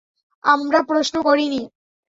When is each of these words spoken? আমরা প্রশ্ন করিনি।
আমরা 0.43 0.79
প্রশ্ন 0.83 1.15
করিনি। 1.21 1.61